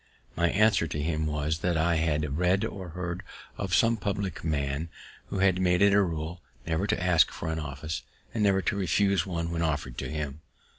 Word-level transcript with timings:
My 0.35 0.49
answer 0.49 0.87
to 0.87 0.99
him 0.99 1.27
was, 1.27 1.59
that 1.59 1.77
I 1.77 1.97
had 1.97 2.35
read 2.39 2.65
or 2.65 2.89
heard 2.89 3.21
of 3.55 3.75
some 3.75 3.97
public 3.97 4.43
man 4.43 4.89
who 5.27 5.37
made 5.59 5.83
it 5.83 5.93
a 5.93 6.01
rule 6.01 6.41
never 6.65 6.87
to 6.87 6.99
ask 7.03 7.29
for 7.29 7.51
an 7.51 7.59
office, 7.59 8.01
and 8.33 8.41
never 8.41 8.63
to 8.63 8.75
refuse 8.75 9.27
one 9.27 9.51
when 9.51 9.61
offer'd 9.61 9.99
to 9.99 10.09
him. 10.09 10.41